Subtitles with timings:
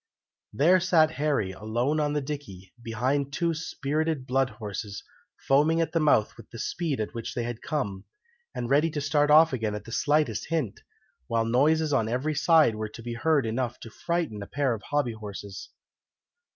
[0.51, 5.03] There sat Harry, alone on the dicky, behind two spirited blood horses,
[5.47, 8.05] foaming at the mouth with the speed at which they had come,
[8.55, 10.79] and ready to start off again at the slightest hint,
[11.27, 14.81] while noises on every side were to be heard enough to frighten a pair of
[14.89, 15.69] hobby horses.